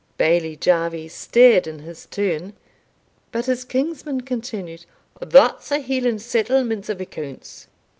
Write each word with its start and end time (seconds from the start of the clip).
Bailie 0.17 0.55
Jarvie 0.57 1.09
stared 1.09 1.67
in 1.67 1.77
his 1.77 2.07
turn, 2.07 2.53
but 3.31 3.45
his 3.45 3.63
kinsman 3.63 4.21
continued, 4.21 4.85
"That's 5.21 5.69
a 5.71 5.77
Hieland 5.79 6.23
settlement 6.23 6.89
of 6.89 6.99
accounts. 6.99 7.67